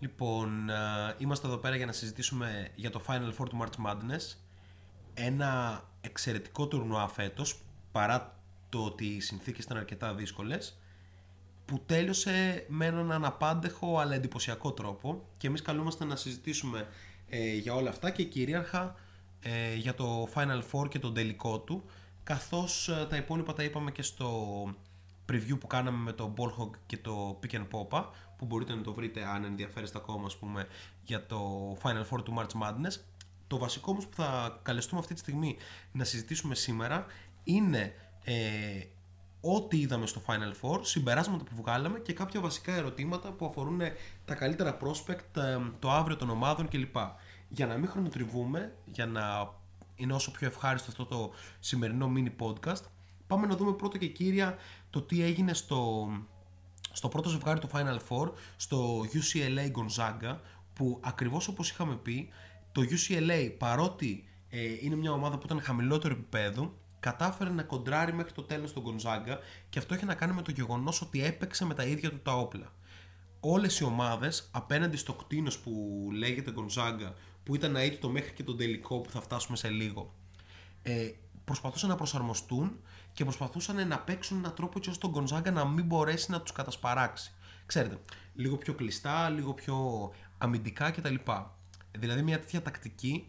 [0.00, 0.74] Λοιπόν, ε,
[1.18, 4.36] είμαστε εδώ πέρα για να συζητήσουμε για το Final Four του March Madness.
[5.14, 7.60] Ένα εξαιρετικό τουρνουά φέτος,
[7.92, 10.78] παρά το ότι οι συνθήκες ήταν αρκετά δύσκολες,
[11.64, 16.88] που τέλειωσε με έναν αναπάντεχο αλλά εντυπωσιακό τρόπο και εμείς καλούμαστε να συζητήσουμε
[17.28, 18.94] ε, για όλα αυτά και κυρίαρχα
[19.40, 21.84] ε, για το Final Four και τον τελικό του,
[22.22, 24.62] καθώς ε, τα υπόλοιπα τα είπαμε και στο
[25.32, 28.04] preview που κάναμε με το Ballhog και το Pick and Popa
[28.40, 30.66] που μπορείτε να το βρείτε αν ενδιαφέρεστε ακόμα ας πούμε
[31.04, 33.00] για το Final Four του March Madness
[33.46, 35.56] το βασικό όμως που θα καλεστούμε αυτή τη στιγμή
[35.92, 37.06] να συζητήσουμε σήμερα
[37.44, 38.84] είναι ε,
[39.40, 43.80] ό,τι είδαμε στο Final Four, συμπεράσματα που βγάλαμε και κάποια βασικά ερωτήματα που αφορούν
[44.24, 46.96] τα καλύτερα prospect, ε, το αύριο των ομάδων κλπ.
[47.48, 49.52] Για να μην χρονοτριβούμε, για να
[49.94, 51.30] είναι όσο πιο ευχάριστο αυτό το
[51.60, 52.82] σημερινό mini podcast,
[53.26, 54.56] πάμε να δούμε πρώτα και κύρια
[54.90, 56.08] το τι έγινε στο,
[56.92, 60.36] στο πρώτο ζευγάρι του Final Four, στο UCLA Gonzaga,
[60.74, 62.28] που ακριβώς όπως είχαμε πει,
[62.72, 68.32] το UCLA παρότι ε, είναι μια ομάδα που ήταν χαμηλότερο επίπεδο, κατάφερε να κοντράρει μέχρι
[68.32, 69.36] το τέλος τον Gonzaga
[69.68, 72.36] και αυτό έχει να κάνει με το γεγονός ότι έπαιξε με τα ίδια του τα
[72.36, 72.72] όπλα.
[73.40, 75.72] Όλες οι ομάδες απέναντι στο κτίνος που
[76.12, 77.12] λέγεται Gonzaga,
[77.44, 80.14] που ήταν αίτητο μέχρι και τον τελικό που θα φτάσουμε σε λίγο,
[80.82, 81.10] ε,
[81.44, 82.80] προσπαθούσαν να προσαρμοστούν
[83.12, 86.52] και προσπαθούσαν να παίξουν έναν τρόπο έτσι ώστε τον Γκονζάγκα να μην μπορέσει να τους
[86.52, 87.32] κατασπαράξει.
[87.66, 87.98] Ξέρετε,
[88.34, 91.14] λίγο πιο κλειστά, λίγο πιο αμυντικά κτλ.
[91.98, 93.26] Δηλαδή μια τέτοια τακτική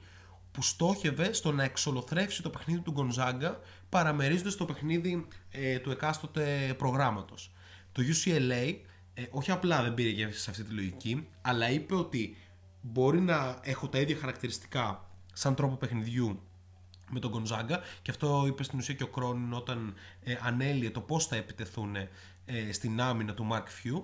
[0.51, 3.59] που στόχευε στο να εξολοθρεύσει το παιχνίδι του Γκονζάγκα
[3.89, 7.51] παραμερίζοντας το παιχνίδι ε, του εκάστοτε προγράμματος.
[7.91, 8.75] Το UCLA
[9.13, 12.37] ε, όχι απλά δεν πήρε γεύση σε αυτή τη λογική, αλλά είπε ότι
[12.81, 16.41] μπορεί να έχω τα ίδια χαρακτηριστικά σαν τρόπο παιχνιδιού
[17.11, 21.01] με τον Γκονζάγκα και αυτό είπε στην ουσία και ο Κρόνιν όταν ε, ανέλυε το
[21.01, 24.03] πώς θα επιτεθούν ε, στην άμυνα του Mark Few.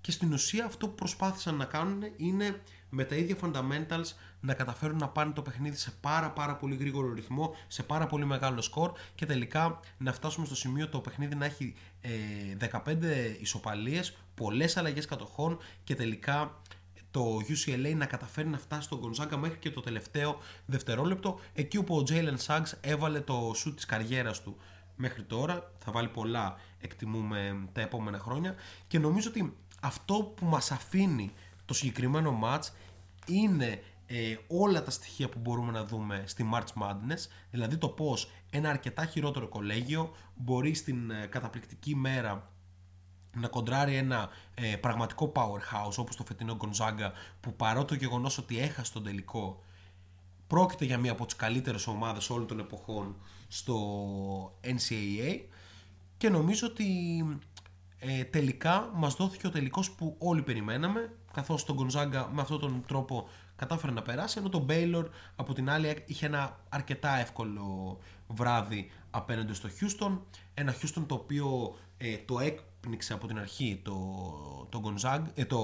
[0.00, 4.96] Και στην ουσία αυτό που προσπάθησαν να κάνουν είναι με τα ίδια fundamentals να καταφέρουν
[4.96, 8.92] να πάνε το παιχνίδι σε πάρα πάρα πολύ γρήγορο ρυθμό, σε πάρα πολύ μεγάλο σκορ
[9.14, 12.96] και τελικά να φτάσουμε στο σημείο το παιχνίδι να έχει ε, 15
[13.40, 16.60] ισοπαλίες, πολλές αλλαγές κατοχών και τελικά
[17.16, 21.96] το UCLA να καταφέρει να φτάσει στον Gonzaga μέχρι και το τελευταίο δευτερόλεπτο εκεί όπου
[21.96, 24.56] ο Jalen Suggs έβαλε το shoot της καριέρας του
[24.96, 25.72] μέχρι τώρα.
[25.78, 28.54] Θα βάλει πολλά εκτιμούμε τα επόμενα χρόνια.
[28.86, 31.32] Και νομίζω ότι αυτό που μας αφήνει
[31.64, 32.68] το συγκεκριμένο match
[33.26, 37.28] είναι ε, όλα τα στοιχεία που μπορούμε να δούμε στη March Madness.
[37.50, 42.50] Δηλαδή το πως ένα αρκετά χειρότερο κολέγιο μπορεί στην ε, καταπληκτική μέρα
[43.40, 47.10] να κοντράρει ένα ε, πραγματικό powerhouse όπως το φετινό Gonzaga
[47.40, 49.62] που παρότι το γεγονός ότι έχασε τον τελικό
[50.46, 53.16] πρόκειται για μία από τις καλύτερες ομάδες όλων των εποχών
[53.48, 53.78] στο
[54.64, 55.40] NCAA
[56.16, 56.86] και νομίζω ότι
[57.98, 62.84] ε, τελικά μας δόθηκε ο τελικός που όλοι περιμέναμε καθώς τον Gonzaga με αυτόν τον
[62.86, 65.04] τρόπο κατάφερε να περάσει ενώ το Baylor
[65.36, 67.98] από την άλλη είχε ένα αρκετά εύκολο
[68.28, 70.18] βράδυ απέναντι στο Houston.
[70.54, 72.38] Ένα Houston το οποίο ε, το
[72.86, 73.96] έκπνιξε από την αρχή το,
[74.68, 75.58] το, Gonzaga, ε, το,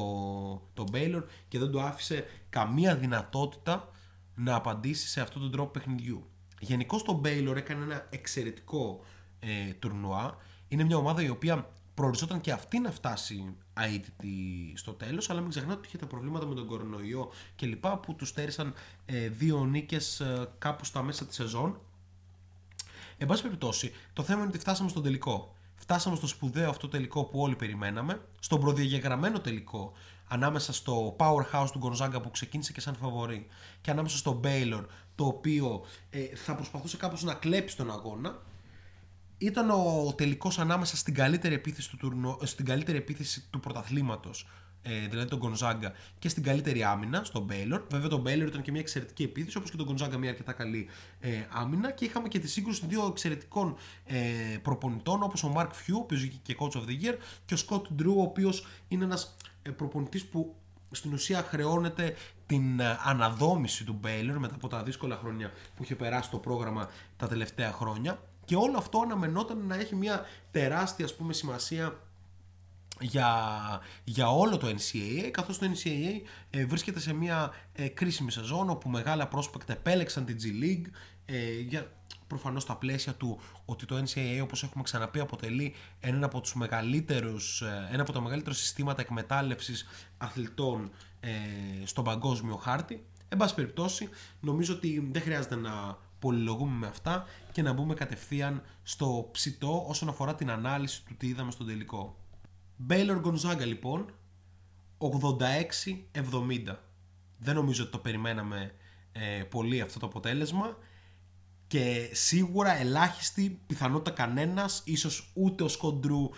[0.75, 3.89] το Baylor και δεν του άφησε καμία δυνατότητα
[4.35, 6.27] να απαντήσει σε αυτόν τον τρόπο παιχνιδιού.
[6.61, 9.01] Γενικώς το Baylor έκανε ένα εξαιρετικό
[9.41, 10.37] ε, τουρνουά.
[10.69, 15.51] Είναι μια ομάδα η οποία προοριζόταν και αυτή να φτάσει αίτητη στο τέλος αλλά μην
[15.51, 18.75] ξεχνάτε ότι είχε τα προβλήματα με τον κορονοϊό και λοιπά που τους στέρισαν
[19.07, 21.81] ε, δύο νίκες ε, κάπου στα μέσα της σεζόν
[23.19, 25.57] Εν πάση περιπτώσει, το θέμα είναι ότι φτάσαμε στον τελικό.
[25.83, 29.93] Φτάσαμε στο σπουδαίο αυτό τελικό που όλοι περιμέναμε, στον προδιαγεγραμμένο τελικό
[30.29, 33.47] ανάμεσα στο powerhouse του Γκονζάγκα που ξεκίνησε και σαν φαβορή
[33.81, 34.85] και ανάμεσα στο Baylor
[35.15, 38.43] το οποίο ε, θα προσπαθούσε κάπως να κλέψει τον αγώνα.
[39.39, 44.47] Ήταν ο τελικός ανάμεσα στην καλύτερη επίθεση του, τουρνο, στην καλύτερη επίθεση του πρωταθλήματος
[44.83, 47.83] ε, δηλαδή τον Γκονζάγκα και στην καλύτερη άμυνα, στον Μπέιλορ.
[47.91, 50.89] Βέβαια, τον Μπέιλορ ήταν και μια εξαιρετική επίθεση, όπως και τον Γκονζάγκα μια αρκετά καλή
[51.21, 51.91] ε, άμυνα.
[51.91, 53.77] Και είχαμε και τη σύγκρουση δύο εξαιρετικών
[54.07, 54.19] ε,
[54.63, 57.57] προπονητών, όπως ο Μαρκ Φιού, ο οποίος βγήκε και coach of the year, και ο
[57.57, 60.57] Σκοτ Ντρού, ο οποίος είναι ένας ε, προπονητής που
[60.91, 62.17] στην ουσία χρεώνεται
[62.47, 66.89] την ε, αναδόμηση του Μπέιλορ μετά από τα δύσκολα χρόνια που είχε περάσει το πρόγραμμα
[67.17, 68.23] τα τελευταία χρόνια.
[68.45, 71.99] Και όλο αυτό αναμενόταν να έχει μια τεράστια ας πούμε, σημασία
[73.03, 73.31] για,
[74.05, 76.21] για όλο το NCAA καθώς το NCAA
[76.51, 80.91] ε, βρίσκεται σε μια ε, κρίσιμη σεζόν όπου μεγάλα prospect επέλεξαν την G League
[81.25, 81.93] ε, για
[82.27, 87.63] προφανώς στα πλαίσια του ότι το NCAA όπως έχουμε ξαναπεί αποτελεί ένα από, τους μεγαλύτερους,
[87.63, 89.87] ε, ένα από τα μεγαλύτερα συστήματα εκμετάλλευσης
[90.19, 90.91] αθλητών
[91.21, 91.31] ε,
[91.85, 94.09] στον παγκόσμιο χάρτη Εν πάση περιπτώσει,
[94.41, 100.09] νομίζω ότι δεν χρειάζεται να πολυλογούμε με αυτά και να μπούμε κατευθείαν στο ψητό όσον
[100.09, 102.17] αφορά την ανάλυση του τι είδαμε στον τελικό.
[102.89, 104.15] Baylor Gonzaga λοιπόν.
[104.99, 105.09] 86-70.
[107.39, 108.75] Δεν νομίζω ότι το περιμέναμε
[109.13, 110.77] ε, πολύ αυτό το αποτέλεσμα
[111.67, 116.31] και σίγουρα ελάχιστη πιθανότητα κανένας, ίσως ούτε ο Σκοντρού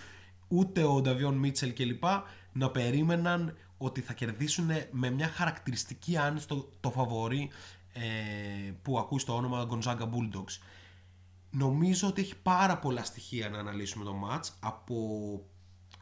[0.49, 2.05] ούτε ο Νταβιόν Μίτσελ κλπ.
[2.53, 7.51] να περίμεναν ότι θα κερδίσουν με μια χαρακτηριστική άνοιξη το, το φαβορή
[7.93, 8.03] ε,
[8.83, 10.59] που ακούει στο όνομα Gonzaga Bulldogs.
[11.51, 14.95] Νομίζω ότι έχει πάρα πολλά στοιχεία να αναλύσουμε το match από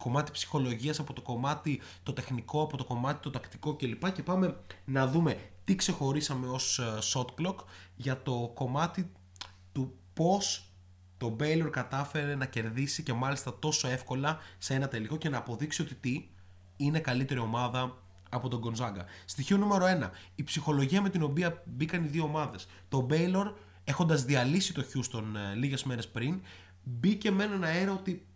[0.02, 4.12] κομμάτι ψυχολογίας, από το κομμάτι το τεχνικό, από το κομμάτι το τακτικό κλπ.
[4.12, 7.56] Και πάμε να δούμε τι ξεχωρίσαμε ως ε, shot clock
[7.96, 9.12] για το κομμάτι
[9.72, 10.72] του πώς
[11.16, 15.82] το Baylor κατάφερε να κερδίσει και μάλιστα τόσο εύκολα σε ένα τελικό και να αποδείξει
[15.82, 16.28] ότι τι
[16.76, 19.04] είναι καλύτερη ομάδα από τον Gonzaga.
[19.24, 20.10] Στοιχείο νούμερο 1.
[20.34, 22.66] Η ψυχολογία με την οποία μπήκαν οι δύο ομάδες.
[22.88, 23.52] Το Baylor
[23.84, 25.22] έχοντας διαλύσει το Houston
[25.52, 26.40] ε, λίγες μέρες πριν
[26.82, 28.26] μπήκε με έναν αέρα ότι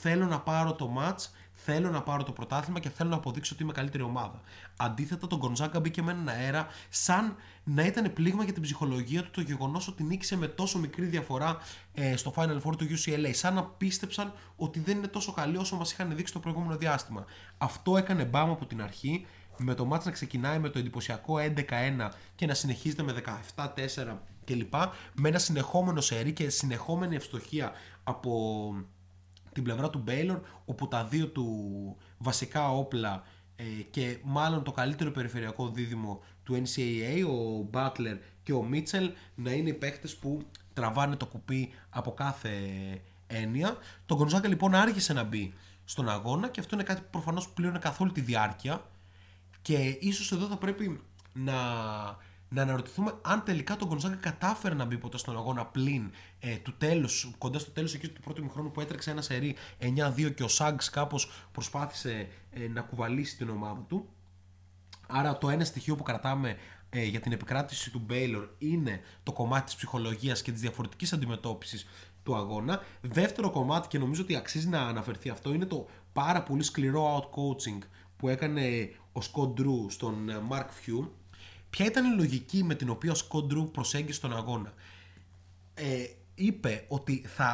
[0.00, 1.26] θέλω να πάρω το match
[1.64, 4.40] Θέλω να πάρω το πρωτάθλημα και θέλω να αποδείξω ότι είμαι καλύτερη ομάδα.
[4.76, 9.30] Αντίθετα, τον Γκοντζάγκα μπήκε με έναν αέρα σαν να ήταν πλήγμα για την ψυχολογία του
[9.30, 11.58] το γεγονός ότι νίκησε με τόσο μικρή διαφορά
[11.94, 13.30] ε, στο Final Four του UCLA.
[13.32, 17.24] Σαν να πίστεψαν ότι δεν είναι τόσο καλή όσο μας είχαν δείξει το προηγούμενο διάστημα.
[17.58, 22.08] Αυτό έκανε μπάμ από την αρχή με το μάτς να ξεκινάει με το εντυπωσιακό 11-1
[22.34, 23.14] και να συνεχίζεται με
[23.56, 24.74] 17-4 κλπ.
[25.14, 27.72] Με ένα συνεχόμενο σερί και συνεχόμενη ευστοχία
[28.04, 28.74] από
[29.52, 31.46] την πλευρά του Μπέιλορ όπου τα δύο του
[32.18, 33.22] βασικά όπλα
[33.56, 39.52] ε, και μάλλον το καλύτερο περιφερειακό δίδυμο του NCAA, ο Butler και ο Mitchell να
[39.52, 42.50] είναι οι παίχτες που τραβάνε το κουπί από κάθε
[43.26, 43.76] έννοια.
[44.06, 45.52] Το Γκονζάκα λοιπόν άργησε να μπει
[45.84, 48.82] στον αγώνα και αυτό είναι κάτι που προφανώς πλήρωνε καθόλου τη διάρκεια
[49.62, 51.00] και ίσως εδώ θα πρέπει
[51.32, 51.54] να
[52.52, 56.10] να αναρωτηθούμε αν τελικά τον Γκονζάγκα κατάφερε να μπει ποτέ στον αγώνα πλην
[56.40, 60.34] ε, του τέλους, κοντά στο τέλος εκεί του πρώτου μηχρόνου που έτρεξε ένα σερί 9-2
[60.34, 64.08] και ο Σάγκς κάπως προσπάθησε ε, να κουβαλήσει την ομάδα του.
[65.06, 66.56] Άρα το ένα στοιχείο που κρατάμε
[66.90, 71.86] ε, για την επικράτηση του Μπέιλορ είναι το κομμάτι της ψυχολογίας και της διαφορετικής αντιμετώπισης
[72.22, 72.82] του αγώνα.
[73.00, 77.38] Δεύτερο κομμάτι και νομίζω ότι αξίζει να αναφερθεί αυτό είναι το πάρα πολύ σκληρό out
[77.38, 77.78] coaching
[78.16, 81.08] που έκανε ο Σκοντ Ντρού στον Mark Few
[81.72, 84.72] Ποια ήταν η λογική με την οποία ο Σκοντρού προσέγγισε τον αγώνα;
[85.74, 86.04] Ε,
[86.34, 87.50] είπε ότι θα,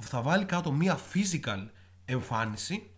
[0.00, 1.66] θα βάλει κάτω μία physical
[2.04, 2.90] εμφάνιση,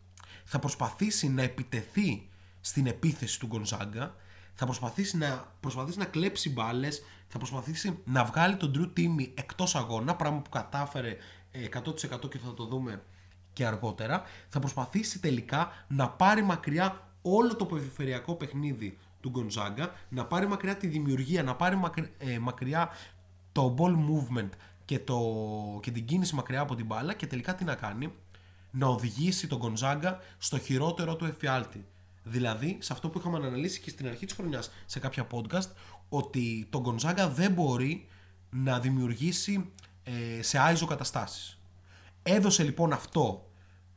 [0.45, 2.29] θα προσπαθήσει να επιτεθεί
[2.61, 4.15] στην επίθεση του Γκονζάγκα,
[4.55, 9.75] θα προσπαθήσει να, προσπαθήσει να κλέψει μπάλες, θα προσπαθήσει να βγάλει τον Drew Timmy εκτός
[9.75, 11.17] αγώνα, πράγμα που κατάφερε
[11.85, 13.03] 100% και θα το δούμε
[13.53, 14.23] και αργότερα.
[14.49, 20.77] Θα προσπαθήσει τελικά να πάρει μακριά όλο το περιφερειακό παιχνίδι του Γκονζάγκα, να πάρει μακριά
[20.77, 21.81] τη δημιουργία, να πάρει
[22.19, 22.91] ε, μακριά
[23.53, 24.49] το ball movement
[24.85, 25.21] και, το,
[25.83, 28.13] και την κίνηση μακριά από την μπάλα και τελικά τι να κάνει,
[28.71, 31.85] να οδηγήσει τον Γκονζάγκα στο χειρότερο του εφιάλτη.
[32.23, 35.69] Δηλαδή, σε αυτό που είχαμε αναλύσει και στην αρχή της χρονιάς σε κάποια podcast,
[36.09, 38.09] ότι τον Γκονζάγκα δεν μπορεί
[38.51, 39.73] να δημιουργήσει
[40.03, 41.59] ε, σε άιζο καταστάσεις.
[42.23, 43.51] Έδωσε λοιπόν αυτό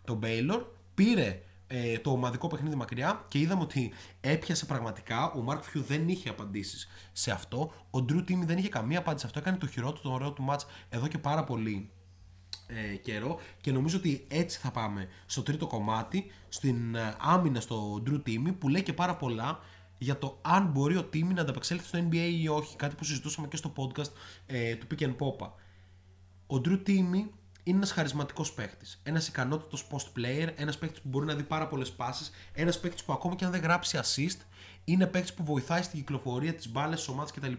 [0.04, 0.66] τον Baylor,
[0.96, 5.32] πήρε ε, το ομαδικό παιχνίδι μακριά και είδαμε ότι έπιασε πραγματικά.
[5.32, 7.74] Ο Μάρκ Φιού δεν είχε απαντήσεις σε αυτό.
[7.90, 9.40] Ο Ντρου Τίμι δεν είχε καμία απάντηση σε αυτό.
[9.40, 11.90] Έκανε το χειρότερο, το ωραίο του μάτς εδώ και πάρα πολύ
[12.68, 18.04] ε, καιρό και νομίζω ότι έτσι θα πάμε στο τρίτο κομμάτι, στην ε, άμυνα στο
[18.08, 19.60] Drew Timmy που λέει και πάρα πολλά
[19.98, 22.76] για το αν μπορεί ο Timmy να ανταπεξέλθει στο NBA ή όχι.
[22.76, 24.12] Κάτι που συζητούσαμε και στο podcast
[24.46, 25.50] ε, του Pick and Popa.
[26.48, 27.30] Ο Drew Timmy
[27.68, 29.00] είναι ένας χαρισματικός παίχτης.
[29.04, 33.04] Ένας ικανότητο post player, ένας παίχτης που μπορεί να δει πάρα πολλές πάσεις, ένας παίχτης
[33.04, 34.38] που ακόμα και αν δεν γράψει assist,
[34.84, 37.54] είναι παίχτης που βοηθάει στην κυκλοφορία της μπάλα, της ομάδας κτλ.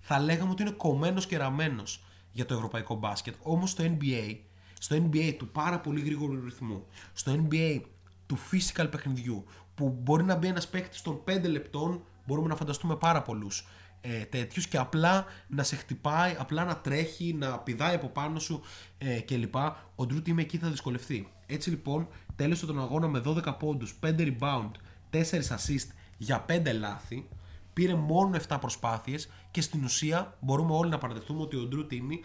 [0.00, 3.34] Θα λέγαμε ότι είναι κομμένος και ραμμένος για το ευρωπαϊκό μπάσκετ.
[3.42, 4.36] Όμως στο NBA,
[4.78, 7.80] στο NBA του πάρα πολύ γρήγορου ρυθμού, στο NBA
[8.26, 12.96] του physical παιχνιδιού, που μπορεί να μπει ένας παίχτης των 5 λεπτών, μπορούμε να φανταστούμε
[12.96, 13.66] πάρα πολλούς
[14.06, 18.62] ε, τέτοιους και απλά να σε χτυπάει, απλά να τρέχει, να πηδάει από πάνω σου
[18.98, 19.54] ε, κλπ.
[19.94, 21.28] Ο Ντρούτ είμαι εκεί θα δυσκολευτεί.
[21.46, 24.70] Έτσι λοιπόν τέλειωσε τον αγώνα με 12 πόντους, 5 rebound,
[25.10, 27.28] 4 assist για 5 λάθη.
[27.72, 32.20] Πήρε μόνο 7 προσπάθειες και στην ουσία μπορούμε όλοι να παραδεχτούμε ότι ο Ντρού Τίμι,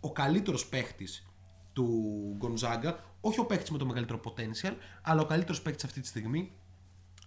[0.00, 1.26] ο καλύτερος παίχτης
[1.72, 1.86] του
[2.36, 4.72] Γκονζάγκα, όχι ο παίχτης με το μεγαλύτερο potential,
[5.02, 6.52] αλλά ο καλύτερος παίχτης αυτή τη στιγμή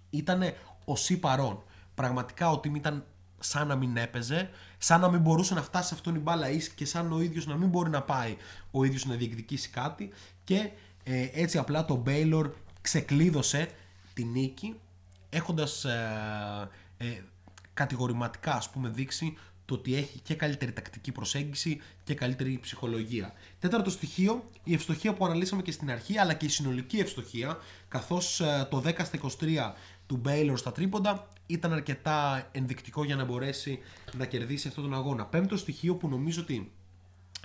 [0.10, 0.42] ήταν
[0.86, 1.64] ο Σι Παρόν.
[1.94, 3.06] Πραγματικά ο Τίμι ήταν
[3.40, 6.86] σαν να μην έπαιζε, σαν να μην μπορούσε να φτάσει σε αυτόν η μπάλα και
[6.86, 8.38] σαν ο ίδιος να μην μπορεί να πάει
[8.72, 10.10] ο ίδιος να διεκδικήσει κάτι
[10.44, 10.70] και
[11.04, 12.52] ε, έτσι απλά το Baylor
[12.82, 13.70] ξεκλείδωσε
[14.14, 14.76] τη νίκη
[15.30, 17.06] έχοντας ε, ε,
[17.74, 23.34] κατηγορηματικά ας πούμε δείξει το ότι έχει και καλύτερη τακτική προσέγγιση και καλύτερη ψυχολογία.
[23.60, 28.40] Τέταρτο στοιχείο, η ευστοχία που αναλύσαμε και στην αρχή αλλά και η συνολική ευστοχία καθώς
[28.40, 29.74] ε, το 10 στα 23
[30.08, 33.80] του Baylor στα τρίποντα ήταν αρκετά ενδεικτικό για να μπορέσει
[34.18, 35.26] να κερδίσει αυτόν τον αγώνα.
[35.26, 36.72] Πέμπτο στοιχείο που νομίζω ότι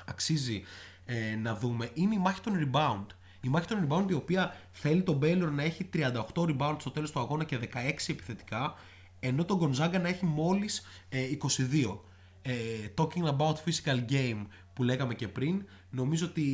[0.05, 0.63] αξίζει
[1.05, 3.07] ε, να δούμε είναι η μάχη των rebound.
[3.41, 7.11] Η μάχη των rebound η οποία θέλει τον Baylor να έχει 38 rebound στο τέλος
[7.11, 7.67] του αγώνα και 16
[8.09, 8.75] επιθετικά
[9.21, 11.99] ενώ τον Gonzaga να έχει μόλις 22.
[12.43, 12.55] Ε,
[12.97, 16.45] talking about physical game που λέγαμε και πριν νομίζω ότι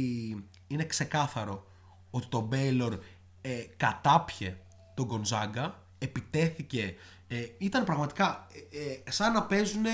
[0.67, 1.67] είναι ξεκάθαρο
[2.11, 2.99] ότι το Baylor
[3.41, 4.57] ε, κατάπιε
[4.95, 6.95] τον Gonzaga επιτέθηκε
[7.29, 8.47] ε, ήταν πραγματικά
[9.05, 9.85] ε, σαν να παίζουν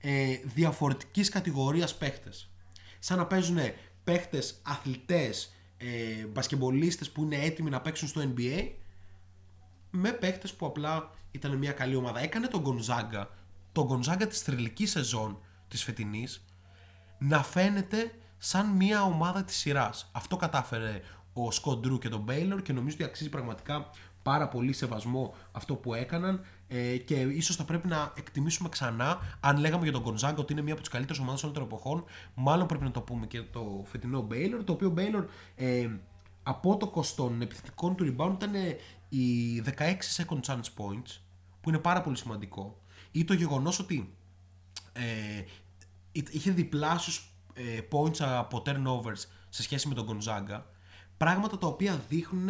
[0.00, 2.50] ε, διαφορετικής κατηγορίας παίχτες.
[2.98, 3.58] Σαν να παίζουν
[4.04, 8.70] παίχτες αθλητές ε, μπασκεμπολίστες που είναι έτοιμοι να παίξουν στο NBA
[9.90, 12.20] με παίχτες που απλά ήταν μια καλή ομάδα.
[12.20, 13.26] Έκανε τον Gonzaga
[13.72, 16.44] τον Gonzaga της θρηλυκής σεζόν της φετινής
[17.18, 20.10] να φαίνεται σαν μια ομάδα της σειράς.
[20.12, 21.00] Αυτό κατάφερε
[21.32, 23.90] ο Σκοντ και τον Baylor και νομίζω ότι αξίζει πραγματικά
[24.22, 29.56] πάρα πολύ σεβασμό αυτό που έκαναν ε, και ίσως θα πρέπει να εκτιμήσουμε ξανά αν
[29.58, 32.66] λέγαμε για τον Gonzaga ότι είναι μία από τις καλύτερες ομάδες όλων των εποχών μάλλον
[32.66, 35.24] πρέπει να το πούμε και το φετινό Baylor το οποίο Baylor
[35.54, 35.90] ε,
[36.42, 38.76] απότοκος των επιθετικών του rebound ήταν ε,
[39.08, 39.70] οι 16
[40.16, 41.18] second chance points
[41.60, 44.14] που είναι πάρα πολύ σημαντικό ή το γεγονός ότι
[44.92, 45.44] ε,
[46.12, 50.62] είχε διπλάσιους ε, points από turnovers σε σχέση με τον Gonzaga
[51.16, 52.48] πράγματα τα οποία δείχνουν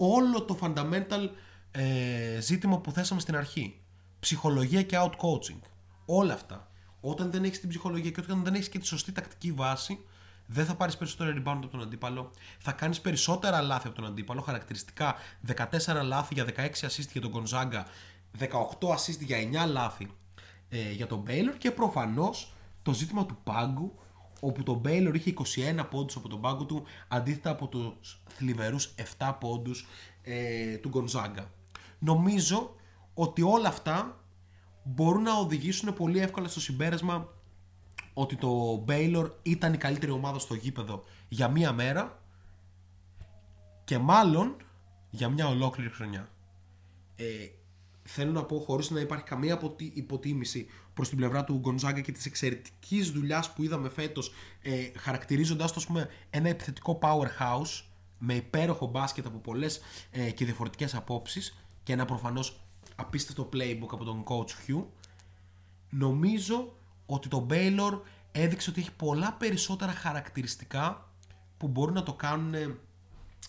[0.00, 1.28] όλο το fundamental
[1.70, 3.80] ε, ζήτημα που θέσαμε στην αρχή.
[4.20, 5.60] Ψυχολογία και out coaching.
[6.04, 6.70] Όλα αυτά.
[7.00, 10.04] Όταν δεν έχεις την ψυχολογία και όταν δεν έχεις και τη σωστή τακτική βάση,
[10.46, 12.30] δεν θα πάρεις περισσότερο rebound από τον αντίπαλο.
[12.58, 14.40] Θα κάνεις περισσότερα λάθη από τον αντίπαλο.
[14.40, 15.14] Χαρακτηριστικά
[15.46, 17.82] 14 λάθη για 16 assist για τον Gonzaga,
[18.38, 18.48] 18
[18.88, 20.10] assist για 9 λάθη
[20.68, 22.52] ε, για τον Baylor και προφανώς
[22.82, 23.98] το ζήτημα του πάγκου
[24.40, 25.34] όπου το Baylor είχε
[25.80, 29.86] 21 πόντους από τον πάγκο του αντίθετα από τους θλιβερούς 7 πόντους
[30.22, 31.44] ε, του Gonzaga.
[31.98, 32.74] Νομίζω
[33.14, 34.24] ότι όλα αυτά
[34.82, 37.28] μπορούν να οδηγήσουν πολύ εύκολα στο συμπέρασμα
[38.14, 42.22] ότι το Baylor ήταν η καλύτερη ομάδα στο γήπεδο για μία μέρα
[43.84, 44.56] και μάλλον
[45.10, 46.28] για μια ολόκληρη χρονιά.
[47.16, 47.24] Ε,
[48.02, 49.60] θέλω να πω χωρίς να υπάρχει καμία
[49.92, 50.66] υποτίμηση
[51.00, 55.82] προς την πλευρά του Γκονζάγκα και της εξαιρετικής δουλειάς που είδαμε φέτος ε, χαρακτηρίζοντας το
[55.86, 57.82] πούμε, ένα επιθετικό powerhouse
[58.18, 59.80] με υπέροχο μπάσκετ από πολλές
[60.10, 62.60] ε, και διαφορετικές απόψεις και ένα προφανώς
[62.96, 64.84] απίστευτο playbook από τον coach Hugh
[65.90, 66.76] νομίζω
[67.06, 68.00] ότι το Baylor
[68.32, 71.10] έδειξε ότι έχει πολλά περισσότερα χαρακτηριστικά
[71.56, 72.78] που μπορούν να το κάνουν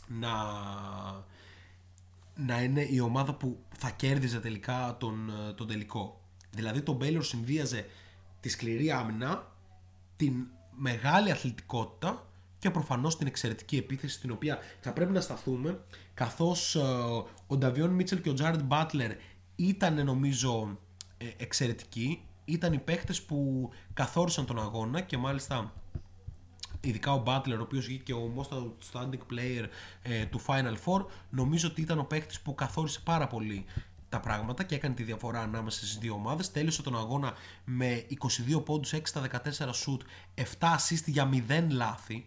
[0.08, 0.34] να,
[2.36, 6.21] να είναι η ομάδα που θα κέρδιζε τελικά τον, τον τελικό.
[6.52, 7.86] Δηλαδή το Baylor συνδύαζε
[8.40, 9.52] τη σκληρή άμυνα,
[10.16, 12.26] την μεγάλη αθλητικότητα
[12.60, 15.80] και προφανώς την εξαιρετική επίθεση στην οποία θα πρέπει να σταθούμε
[16.14, 16.80] καθώς ε,
[17.48, 19.12] ο Νταβιόν Μίτσελ και ο Τζάρετ Μπάτλερ
[19.56, 20.78] ήταν νομίζω
[21.18, 22.22] ε, εξαιρετικοί.
[22.46, 25.74] Ήταν οι παίχτες που καθόρισαν τον αγώνα και μάλιστα
[26.82, 29.66] ειδικά ο Butler, ο οποίος βγήκε ο most outstanding player
[30.02, 33.66] ε, του Final Four, νομίζω ότι ήταν ο παίχτης που καθόρισε πάρα πολύ
[34.12, 36.52] τα πράγματα και έκανε τη διαφορά ανάμεσα στις δύο ομάδες.
[36.52, 37.34] Τέλειωσε τον αγώνα
[37.66, 38.06] με
[38.56, 40.00] 22 πόντους, 6 στα 14 shoot,
[40.36, 42.26] 7 assist για 0 λάθη.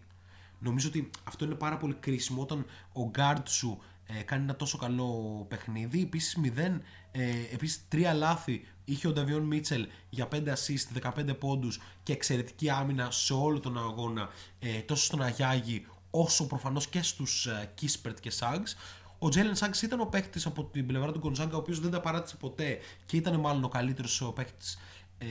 [0.58, 4.78] Νομίζω ότι αυτό είναι πάρα πολύ κρίσιμο όταν ο guard σου ε, κάνει ένα τόσο
[4.78, 5.10] καλό
[5.48, 6.02] παιχνίδι.
[6.02, 6.80] Επίσης 0,
[7.12, 12.70] ε, επίσης 3 λάθη είχε ο Νταβιόν Μίτσελ για 5 assist, 15 πόντους και εξαιρετική
[12.70, 18.20] άμυνα σε όλο τον αγώνα ε, τόσο στον Αγιάγη όσο προφανώς και στους ε, Κίσπερτ
[18.20, 18.76] και Σάγκς.
[19.24, 22.00] Ο Τζέλεν Σάγκ ήταν ο παίκτης από την πλευρά του Γκονζάγκα, ο οποίος δεν τα
[22.00, 24.78] παράτησε ποτέ και ήταν μάλλον ο καλύτερος παίκτης
[25.18, 25.26] ε,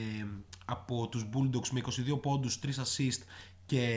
[0.64, 1.80] από τους Bulldogs με
[2.14, 3.22] 22 πόντους, 3 assist
[3.66, 3.88] και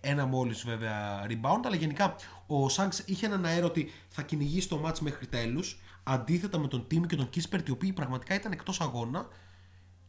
[0.00, 1.60] ένα μόλις βέβαια rebound.
[1.64, 2.14] Αλλά γενικά
[2.46, 5.80] ο Σάγκ είχε έναν αέρα ότι θα κυνηγήσει το match μέχρι τέλους.
[6.02, 9.26] Αντίθετα με τον Τίμι και τον Κίσπερτ, οι οποίοι πραγματικά ήταν εκτός αγώνα.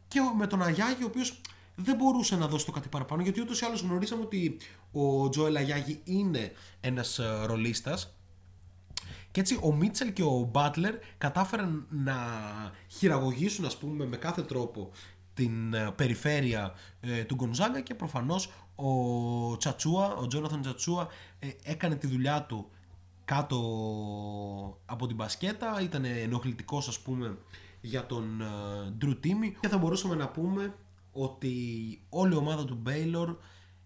[0.08, 1.40] Και με τον Αγιάγη, ο οποίος
[1.74, 4.56] δεν μπορούσε να δώσει το κάτι παραπάνω, γιατί ούτως ή άλλως γνωρίζαμε ότι
[4.92, 8.14] ο Τζόελ Αγιάγη είναι ένας ε, ρολίστας
[9.34, 12.16] και έτσι ο Μίτσελ και ο Μπάτλερ κατάφεραν να
[12.88, 14.90] χειραγωγήσουν ας πούμε με κάθε τρόπο
[15.34, 21.94] την ε, περιφέρεια ε, του Γκονζάγκα και προφανώς ο Τσατσούα, ο Τζόναθαν Τσατσούα ε, έκανε
[21.94, 22.70] τη δουλειά του
[23.24, 23.58] κάτω
[24.84, 27.38] από την μπασκέτα, ήταν ενοχλητικός ας πούμε
[27.80, 28.42] για τον
[29.00, 29.52] Drew Timmy.
[29.60, 30.74] Και θα μπορούσαμε να πούμε
[31.12, 31.52] ότι
[32.08, 33.36] όλη η ομάδα του Baylor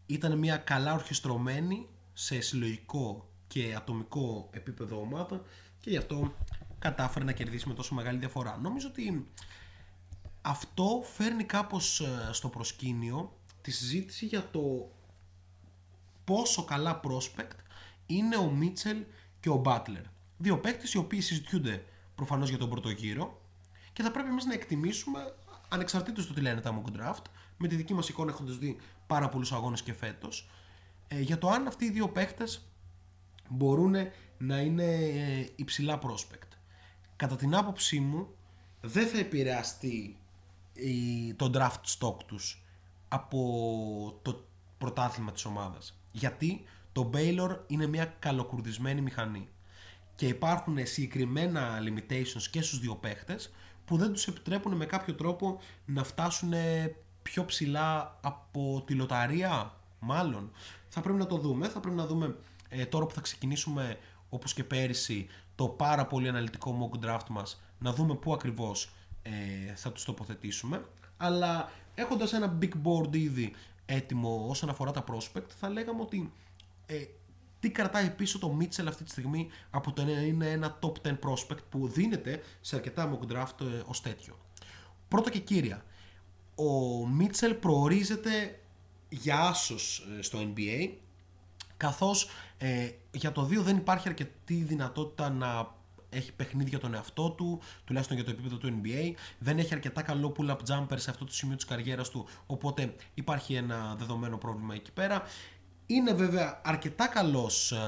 [0.07, 5.43] ήταν μια καλά ορχιστρωμένη σε συλλογικό και ατομικό επίπεδο ομάδα
[5.81, 6.35] και γι' αυτό
[6.79, 8.59] κατάφερε να κερδίσει με τόσο μεγάλη διαφορά.
[8.63, 9.27] Νομίζω ότι
[10.43, 14.91] αυτό φέρνει κάπως ε, στο προσκήνιο τη συζήτηση για το
[16.25, 17.57] πόσο καλά prospect
[18.07, 19.05] είναι ο Μίτσελ
[19.41, 20.03] και ο Μπάτλερ.
[20.39, 23.43] Δύο παίκτες οι οποίοι συζητιούνται προφανώς για τον πρώτο γύρο
[23.93, 25.35] και θα πρέπει εμείς να εκτιμήσουμε
[25.69, 27.23] ανεξαρτήτως του τι λένε τα mock draft
[27.57, 28.77] με τη δική μας εικόνα έχοντας δει
[29.07, 30.49] πάρα πολλούς αγώνες και φέτος
[31.09, 32.69] ε, για το αν αυτοί οι δύο παίχτες
[33.49, 33.95] μπορούν
[34.39, 36.49] να είναι ε, υψηλά prospect.
[37.17, 38.29] Κατά την άποψή μου
[38.81, 40.17] δεν θα επηρεαστεί
[41.37, 42.63] το draft stock τους
[43.09, 44.45] από το
[44.79, 45.99] πρωτάθλημα της ομάδας.
[46.13, 49.49] Γιατί το Baylor είναι μια καλοκουρδισμένη μηχανή
[50.15, 53.53] και υπάρχουν συγκεκριμένα limitations και στους δύο παίχτες
[53.85, 56.53] που δεν τους επιτρέπουν με κάποιο τρόπο να φτάσουν
[57.23, 60.51] πιο ψηλά από τη λοταρία μάλλον.
[60.89, 62.37] Θα πρέπει να το δούμε, θα πρέπει να δούμε
[62.69, 63.99] ε, τώρα που θα ξεκινήσουμε
[64.29, 68.91] όπως και πέρυσι το πάρα πολύ αναλυτικό mock draft μας να δούμε πού ακριβώς
[69.23, 70.85] ε, θα τους τοποθετήσουμε
[71.17, 73.55] αλλά έχοντας ένα big board ήδη
[73.87, 76.33] έτοιμο όσον αφορά τα prospect θα λέγαμε ότι
[76.87, 77.05] ε,
[77.61, 81.11] τι κρατάει πίσω το Mitchell αυτή τη στιγμή από το να είναι ένα top 10
[81.11, 84.39] prospect που δίνεται σε αρκετά mock draft ε, ως τέτοιο.
[85.09, 85.85] Πρώτο και κύρια,
[86.55, 88.61] ο Mitchell προορίζεται
[89.09, 90.91] για άσος ε, στο NBA
[91.79, 95.77] καθώς ε, για το 2 δεν υπάρχει αρκετή δυνατότητα να
[96.11, 99.13] έχει παιχνίδια τον εαυτό του, τουλάχιστον για το επίπεδο του NBA.
[99.39, 103.55] Δεν έχει αρκετά καλό pull-up jumper σε αυτό το σημείο της καριέρας του, οπότε υπάρχει
[103.55, 105.23] ένα δεδομένο πρόβλημα εκεί πέρα.
[105.87, 107.79] Είναι βέβαια αρκετά καλός ε,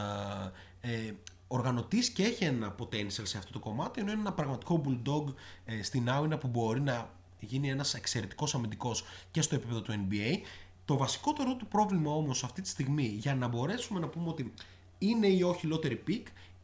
[0.80, 1.12] ε,
[1.48, 5.82] οργανωτής και έχει ένα potential σε αυτό το κομμάτι, ενώ είναι ένα πραγματικό bulldog ε,
[5.82, 10.38] στην άμυνα που μπορεί να γίνει ένας εξαιρετικός αμυντικός και στο επίπεδο του NBA.
[10.90, 14.52] Το βασικότερο του πρόβλημα όμως αυτή τη στιγμή για να μπορέσουμε να πούμε ότι
[14.98, 16.22] είναι ή όχι λότερη pick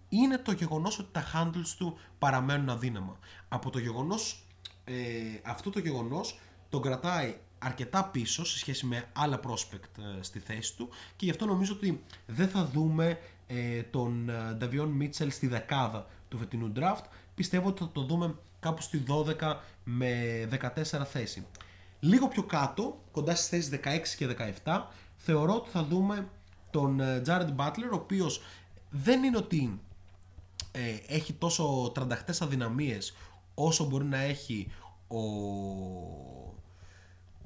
[0.09, 3.18] είναι το γεγονός ότι τα handles του παραμένουν αδύναμα.
[3.49, 4.42] Από το γεγονός,
[4.85, 4.95] ε,
[5.42, 10.76] αυτό το γεγονός τον κρατάει αρκετά πίσω σε σχέση με άλλα prospect ε, στη θέση
[10.76, 15.47] του και γι' αυτό νομίζω ότι δεν θα δούμε ε, τον ε, Davion Mitchell στη
[15.47, 17.04] δεκάδα του φετινού draft.
[17.35, 20.49] Πιστεύω ότι θα το δούμε κάπου στη 12 με
[20.85, 21.47] 14 θέση.
[22.07, 24.83] Λίγο πιο κάτω, κοντά στις θέσεις 16 και 17,
[25.17, 26.28] θεωρώ ότι θα δούμε
[26.71, 28.41] τον Jared Butler, ο οποίος
[28.91, 29.80] δεν είναι ότι
[30.73, 33.15] ε, έχει τόσο τρανταχτές αδυναμίες
[33.54, 34.71] όσο μπορεί να έχει
[35.09, 35.19] ο,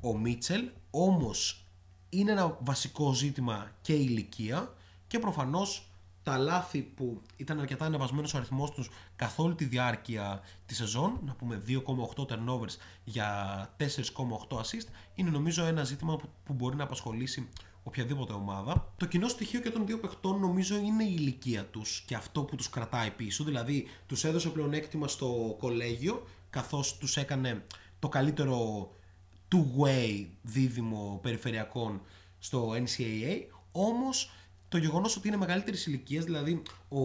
[0.00, 1.64] ο Μίτσελ όμως
[2.08, 4.74] είναι ένα βασικό ζήτημα και η ηλικία
[5.06, 5.89] και προφανώς
[6.22, 11.20] τα λάθη που ήταν αρκετά ανεβασμένος ο αριθμός τους καθ' όλη τη διάρκεια της σεζόν,
[11.24, 13.28] να πούμε 2,8 turnovers για
[13.76, 17.48] 4,8 assist, είναι νομίζω ένα ζήτημα που μπορεί να απασχολήσει
[17.82, 18.92] οποιαδήποτε ομάδα.
[18.96, 22.56] Το κοινό στοιχείο και των δύο παιχτών νομίζω είναι η ηλικία τους και αυτό που
[22.56, 23.44] τους κρατάει πίσω.
[23.44, 27.64] Δηλαδή, τους έδωσε πλεονέκτημα στο κολέγιο, καθώς τους έκανε
[27.98, 28.90] το καλύτερο
[29.52, 32.00] two-way δίδυμο περιφερειακών
[32.38, 33.46] στο NCAA.
[33.72, 34.30] Όμως,
[34.70, 37.00] το γεγονός ότι είναι μεγαλύτερης ηλικίας, δηλαδή ο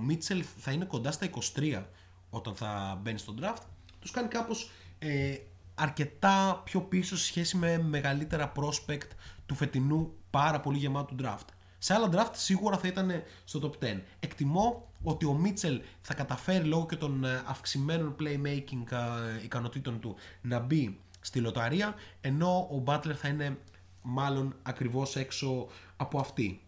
[0.00, 1.82] Μίτσελ θα είναι κοντά στα 23
[2.30, 3.62] όταν θα μπαίνει στο draft,
[4.00, 5.36] τους κάνει κάπως ε,
[5.74, 9.08] αρκετά πιο πίσω σε σχέση με μεγαλύτερα prospect
[9.46, 11.46] του φετινού πάρα πολύ γεμάτου draft.
[11.78, 14.00] Σε άλλα draft σίγουρα θα ήταν στο top 10.
[14.20, 20.16] Εκτιμώ ότι ο Μίτσελ θα καταφέρει λόγω και των ε, αυξημένων playmaking ε, ικανοτήτων του
[20.42, 23.58] να μπει στη λοταρία, ενώ ο Butler θα είναι
[24.02, 26.60] μάλλον ακριβώς έξω από αυτή.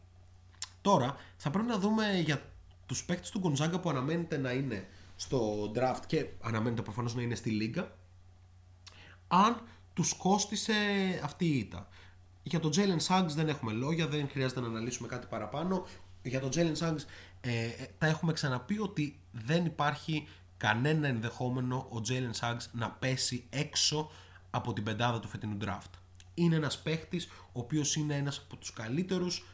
[0.83, 2.43] Τώρα θα πρέπει να δούμε για
[2.87, 7.35] τους παίκτες του Gonzaga που αναμένεται να είναι στο draft και αναμένεται προφανώς να είναι
[7.35, 7.93] στη λίγα
[9.29, 9.63] αν
[9.95, 10.73] τους κόστισε
[11.23, 11.89] αυτή η ήττα.
[12.43, 15.87] Για τον Jalen Suggs δεν έχουμε λόγια, δεν χρειάζεται να αναλύσουμε κάτι παραπάνω.
[16.23, 17.05] Για τον Jalen Suggs
[17.41, 23.47] ε, ε, τα έχουμε ξαναπεί ότι δεν υπάρχει κανένα ενδεχόμενο ο Jalen Suggs να πέσει
[23.51, 24.11] έξω
[24.51, 25.91] από την πεντάδα του φετινού draft.
[26.35, 29.45] Είναι ένας παίχτης ο οποίος είναι ένας από τους καλύτερους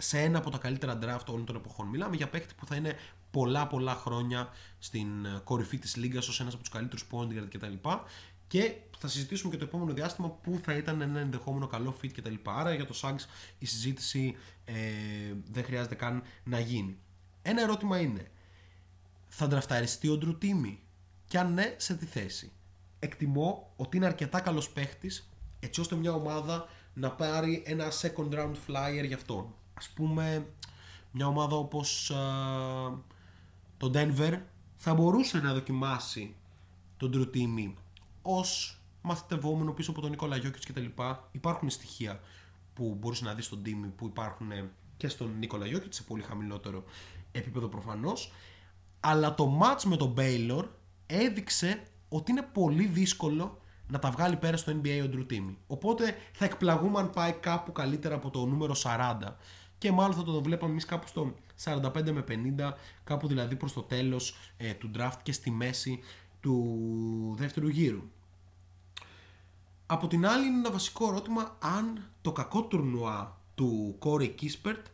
[0.00, 1.86] σε ένα από τα καλύτερα draft όλων των εποχών.
[1.86, 2.96] Μιλάμε για παίχτη που θα είναι
[3.30, 7.88] πολλά πολλά χρόνια στην ε, κορυφή της λίγας ως ένας από τους καλύτερους point κτλ.
[8.46, 12.34] Και θα συζητήσουμε και το επόμενο διάστημα που θα ήταν ένα ενδεχόμενο καλό fit κτλ.
[12.44, 13.24] Άρα για το Sags
[13.58, 14.74] η συζήτηση ε,
[15.50, 16.98] δεν χρειάζεται καν να γίνει.
[17.42, 18.30] Ένα ερώτημα είναι,
[19.28, 20.76] θα ντραφταριστεί ο Drew Timmy
[21.26, 22.52] και αν ναι, σε τι θέση;
[22.98, 28.54] Εκτιμώ ότι είναι αρκετά καλός παίχτης έτσι ώστε μια ομάδα να πάρει ένα second round
[28.66, 29.54] flyer για αυτόν.
[29.80, 30.46] Ας πούμε
[31.10, 32.12] μια ομάδα όπως
[33.76, 34.38] το Denver
[34.76, 36.34] θα μπορούσε να δοκιμάσει
[36.96, 37.72] τον Drew Timmy
[38.22, 40.84] ως μαθητευόμενο πίσω από τον Νικόλα Γιώκητ κτλ.
[41.30, 42.20] Υπάρχουν στοιχεία
[42.74, 44.50] που μπορείς να δεις στον τίμη που υπάρχουν
[44.96, 46.84] και στον Νικόλα Γιώκητ σε πολύ χαμηλότερο
[47.32, 48.32] επίπεδο προφανώς.
[49.00, 50.64] Αλλά το match με τον Baylor
[51.06, 55.54] έδειξε ότι είναι πολύ δύσκολο να τα βγάλει πέρα στο NBA ο Drew Timmy.
[55.66, 59.16] Οπότε θα εκπλαγούμε αν πάει κάπου καλύτερα από το νούμερο 40
[59.80, 62.24] και μάλλον θα το βλέπαμε εμείς κάπου στο 45 με
[62.58, 62.72] 50,
[63.04, 66.00] κάπου δηλαδή προς το τέλος ε, του draft και στη μέση
[66.40, 68.02] του δεύτερου γύρου.
[69.86, 74.86] Από την άλλη είναι ένα βασικό ερώτημα αν το κακό τουρνουά του Κόρη Κίσπερτ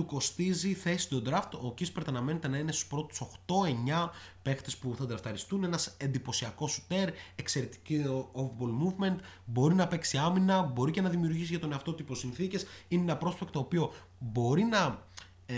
[0.00, 1.58] του κοστίζει θέση στο draft.
[1.62, 4.08] Ο Κίσπερτ αναμένεται να είναι στους πρώτους 8-9
[4.42, 5.64] παίχτε που θα δραφταριστούν.
[5.64, 9.16] Ένας εντυπωσιακός σουτέρ, εξαιρετική off-ball movement.
[9.44, 12.58] Μπορεί να παίξει άμυνα, μπορεί και να δημιουργήσει για τον εαυτό τύπο συνθήκε.
[12.88, 15.06] Είναι ένα πρόσπεκτο το οποίο μπορεί να
[15.46, 15.54] ε,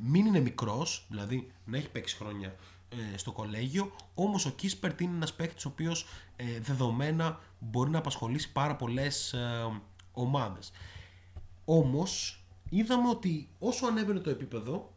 [0.00, 2.54] μην είναι μικρός, δηλαδή να έχει παίξει χρόνια
[2.88, 3.92] ε, στο κολέγιο.
[4.14, 6.06] Όμως ο Κίσπερτ είναι ένας παίχτη ο οποίος
[6.36, 9.82] ε, δεδομένα μπορεί να απασχολήσει πάρα πολλές ε,
[10.12, 10.72] ομάδες.
[12.72, 14.92] Όμω είδαμε ότι όσο ανέβαινε το επίπεδο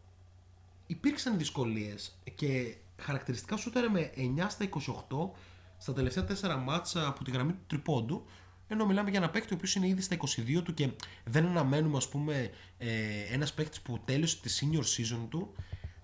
[0.88, 5.30] υπήρξαν δυσκολίες και χαρακτηριστικά σου ήταν με 9 στα 28
[5.78, 6.28] στα τελευταία
[6.60, 8.26] 4 μάτσα από τη γραμμή του τριπόντου
[8.68, 10.18] ενώ μιλάμε για ένα παίκτη ο οποίος είναι ήδη στα
[10.58, 10.90] 22 του και
[11.24, 12.90] δεν αναμένουμε ας πούμε ε,
[13.32, 15.56] ένας παίκτης που τέλειωσε τη senior season του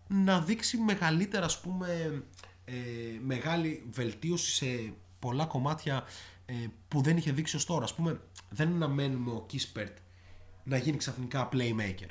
[0.08, 2.24] να δείξει μεγαλύτερα ας πούμε
[2.66, 2.74] ε,
[3.22, 6.04] μεγάλη βελτίωση σε πολλά κομμάτια
[6.46, 6.54] ε,
[6.88, 7.84] που δεν είχε δείξει ως τώρα.
[7.84, 9.98] Ας πούμε δεν αναμένουμε ο Κίσπερτ
[10.64, 12.10] να γίνει ξαφνικά playmaker.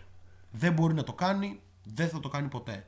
[0.51, 2.87] Δεν μπορεί να το κάνει, δεν θα το κάνει ποτέ.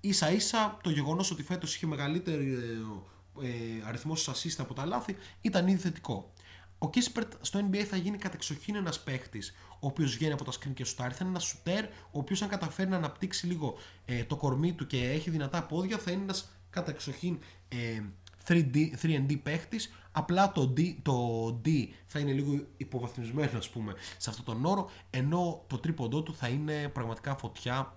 [0.00, 5.16] Ίσα ίσα το γεγονός ότι φέτος είχε μεγαλύτερο ε, ε, αριθμός assist από τα λάθη
[5.40, 6.32] ήταν ήδη θετικό.
[6.78, 10.74] Ο Κίσπερτ στο NBA θα γίνει κατεξοχήν ένας παίχτης, ο οποίος βγαίνει από τα screen
[10.74, 11.12] και σουτάρει.
[11.12, 14.86] Θα είναι ένας σουτέρ, ο οποίος αν καταφέρει να αναπτύξει λίγο ε, το κορμί του
[14.86, 18.02] και έχει δυνατά πόδια, θα είναι ένας κατεξοχήν ε,
[18.50, 19.92] 3D, 3D παίχτης.
[20.12, 21.68] Απλά το D, το D
[22.06, 26.48] θα είναι λίγο υποβαθμισμένο, ας πούμε, σε αυτόν τον όρο, ενώ το τρίποντό του θα
[26.48, 27.94] είναι πραγματικά φωτιά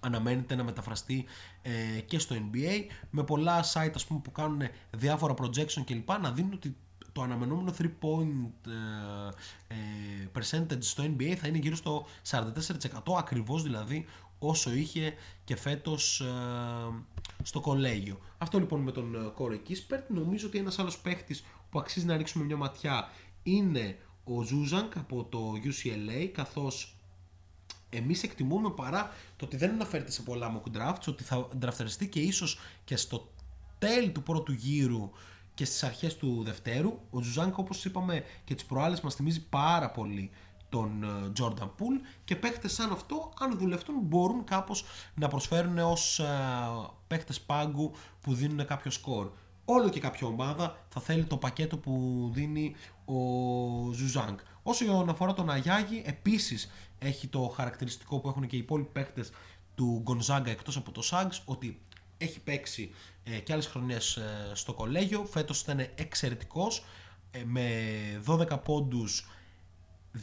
[0.00, 1.24] αναμένεται να μεταφραστεί
[1.62, 6.30] ε, και στο NBA με πολλά site ας πούμε, που κάνουν διάφορα projection κλπ να
[6.30, 6.76] δίνουν ότι
[7.12, 8.70] το αναμενόμενο 3 point
[9.68, 12.48] ε, ε, percentage στο NBA θα είναι γύρω στο 44%
[13.18, 14.06] ακριβώς δηλαδή
[14.42, 16.26] όσο είχε και φέτος ε,
[17.42, 18.18] στο κολέγιο.
[18.38, 20.10] Αυτό λοιπόν με τον Κόρεϊ Κίσπερτ.
[20.10, 23.08] Νομίζω ότι ένας άλλος παίχτης που αξίζει να ρίξουμε μια ματιά
[23.42, 26.94] είναι ο Ζουζάνγκ από το UCLA καθώς
[27.90, 32.20] εμείς εκτιμούμε παρά το ότι δεν αναφέρεται σε πολλά mock drafts ότι θα δραφτεριστεί και
[32.20, 33.32] ίσως και στο
[33.78, 35.10] τέλη του πρώτου γύρου
[35.54, 36.98] και στις αρχές του δευτέρου.
[37.10, 40.30] Ο Ζουζάνγκ όπως είπαμε και τις προάλλες μας θυμίζει πάρα πολύ
[40.70, 46.18] τον ε, Jordan Poole και παίχτες σαν αυτό αν δουλευτούν μπορούν κάπως να προσφέρουν ως
[46.18, 46.26] ε,
[47.06, 49.30] παίχτες πάγκου που δίνουν κάποιο σκορ.
[49.64, 53.14] Όλο και κάποια ομάδα θα θέλει το πακέτο που δίνει ο
[53.92, 54.40] Ζουζάνγκ.
[54.62, 59.30] Όσο αφορά τον Αγιάγη, επίσης έχει το χαρακτηριστικό που έχουν και οι υπόλοιποι παίχτες
[59.74, 61.80] του Γκονζάγκα εκτός από το Σάγκς ότι
[62.18, 62.90] έχει παίξει
[63.24, 65.24] ε, και άλλες χρονιές ε, στο κολέγιο.
[65.24, 66.84] Φέτος ήταν εξαιρετικός
[67.30, 67.66] ε, με
[68.26, 69.28] 12 πόντους,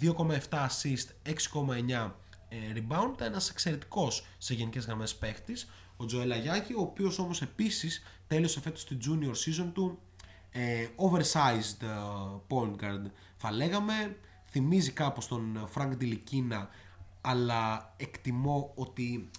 [0.01, 2.11] 2,7 assist, 6,9
[2.49, 3.11] ε, rebound.
[3.13, 5.69] Ήταν ένας εξαιρετικός σε γενικές γραμμές παίχτης.
[5.97, 9.99] Ο Τζοέλ Αγιάκη, ο οποίος όμως επίσης τέλειωσε φέτος τη junior season του
[10.51, 11.87] ε, oversized ε,
[12.47, 14.17] point guard θα λέγαμε.
[14.49, 16.69] Θυμίζει κάπως τον Frank Ντιλικίνα
[17.21, 19.29] αλλά εκτιμώ ότι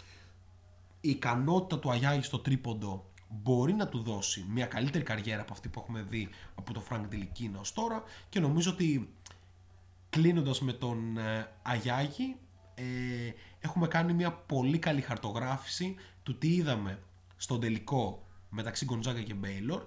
[1.00, 5.68] η ικανότητα του Αγιάγη στο τρίποντο μπορεί να του δώσει μια καλύτερη καριέρα από αυτή
[5.68, 9.12] που έχουμε δει από τον Φρανκ Ντιλικίνα ως τώρα και νομίζω ότι
[10.20, 12.37] κλείνοντας με τον ε, Αγιάγη
[12.74, 12.83] ε,
[13.61, 16.98] έχουμε κάνει μια πολύ καλή χαρτογράφηση του τι είδαμε
[17.37, 19.83] στον τελικό μεταξύ Γκονζάγκα και Μπέιλορ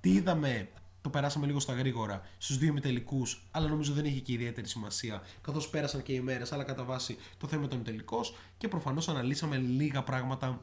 [0.00, 0.68] τι είδαμε
[1.00, 5.22] το περάσαμε λίγο στα γρήγορα στους δύο ημιτελικούς, αλλά νομίζω δεν είχε και ιδιαίτερη σημασία
[5.40, 6.52] καθώς πέρασαν και οι μέρες.
[6.52, 10.60] Αλλά κατά βάση το θέμα ήταν τελικός και προφανώς αναλύσαμε λίγα πράγματα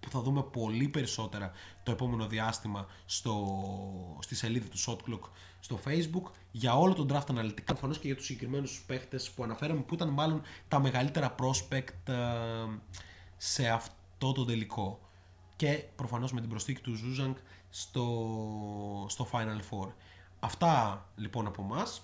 [0.00, 3.58] που θα δούμε πολύ περισσότερα το επόμενο διάστημα στο,
[4.20, 5.28] στη σελίδα του Shot Clock
[5.60, 9.80] στο Facebook για όλο τον draft αναλυτικά προφανώς και για τους συγκεκριμένους παίχτες που αναφέραμε
[9.80, 12.14] που ήταν μάλλον τα μεγαλύτερα prospect ε,
[13.36, 15.00] σε αυτό το τελικό
[15.56, 17.36] και προφανώς με την προσθήκη του Ζουζάνγκ
[17.70, 18.06] στο,
[19.08, 19.88] στο Final Four.
[20.40, 22.02] Αυτά λοιπόν από μας.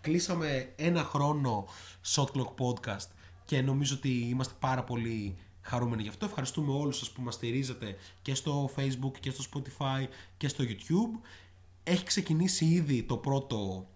[0.00, 1.66] Κλείσαμε ένα χρόνο
[2.14, 3.08] Shot Clock Podcast
[3.44, 6.26] και νομίζω ότι είμαστε πάρα πολύ χαρούμενοι γι' αυτό.
[6.26, 11.20] Ευχαριστούμε όλους σας που μας στηρίζετε και στο Facebook και στο Spotify και στο YouTube.
[11.82, 13.86] Έχει ξεκινήσει ήδη το πρώτο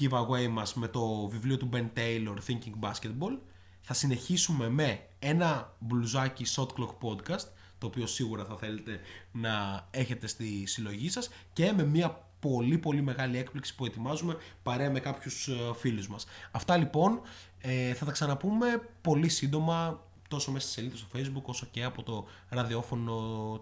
[0.00, 3.38] giveaway μας με το βιβλίο του Ben Taylor Thinking Basketball.
[3.80, 7.46] Θα συνεχίσουμε με ένα μπλουζάκι Shot Clock Podcast
[7.78, 9.00] το οποίο σίγουρα θα θέλετε
[9.32, 14.90] να έχετε στη συλλογή σας και με μια πολύ πολύ μεγάλη έκπληξη που ετοιμάζουμε παρέα
[14.90, 16.26] με κάποιους ε, φίλους μας.
[16.50, 17.20] Αυτά λοιπόν
[17.58, 22.02] ε, θα τα ξαναπούμε πολύ σύντομα τόσο μέσα στη σελίδα στο facebook όσο και από
[22.02, 23.14] το ραδιόφωνο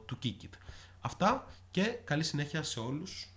[0.07, 0.50] του Kikit.
[1.00, 3.36] Αυτά και καλή συνέχεια σε όλους.